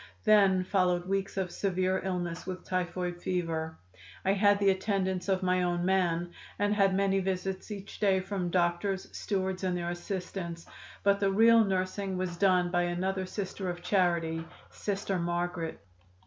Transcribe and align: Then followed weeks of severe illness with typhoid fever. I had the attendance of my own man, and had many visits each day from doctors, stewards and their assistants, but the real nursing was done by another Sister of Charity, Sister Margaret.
Then 0.23 0.63
followed 0.63 1.07
weeks 1.07 1.37
of 1.37 1.51
severe 1.51 2.01
illness 2.03 2.47
with 2.47 2.65
typhoid 2.65 3.21
fever. 3.21 3.77
I 4.25 4.33
had 4.33 4.57
the 4.57 4.71
attendance 4.71 5.29
of 5.29 5.43
my 5.43 5.61
own 5.61 5.85
man, 5.85 6.31
and 6.57 6.73
had 6.73 6.95
many 6.95 7.19
visits 7.19 7.69
each 7.69 7.99
day 7.99 8.19
from 8.19 8.49
doctors, 8.49 9.15
stewards 9.15 9.63
and 9.63 9.77
their 9.77 9.91
assistants, 9.91 10.65
but 11.03 11.19
the 11.19 11.31
real 11.31 11.63
nursing 11.63 12.17
was 12.17 12.35
done 12.35 12.71
by 12.71 12.81
another 12.81 13.27
Sister 13.27 13.69
of 13.69 13.83
Charity, 13.83 14.43
Sister 14.71 15.19
Margaret. 15.19 15.79